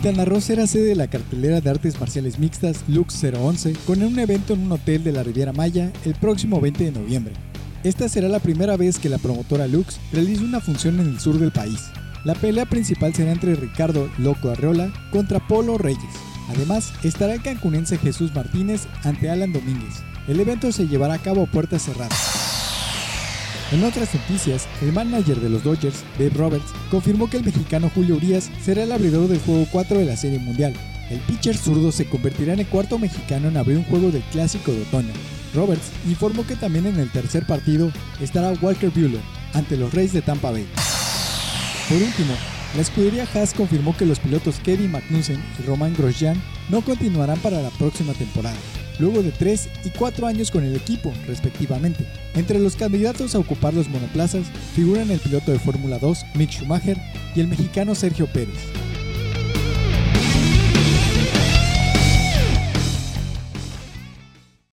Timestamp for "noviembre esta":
6.92-8.08